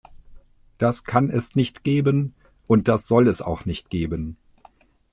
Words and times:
Das 0.79 1.03
kann 1.03 1.29
es 1.29 1.53
nicht 1.55 1.83
geben, 1.83 2.33
und 2.65 2.87
das 2.87 3.05
soll 3.07 3.27
es 3.27 3.39
auch 3.43 3.65
nicht 3.65 3.91
geben. 3.91 4.35